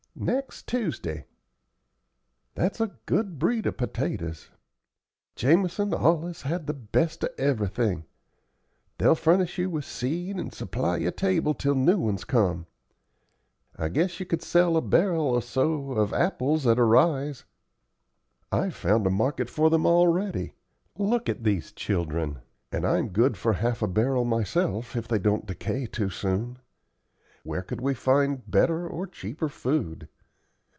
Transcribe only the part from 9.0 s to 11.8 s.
furnish you with seed, and supply your table till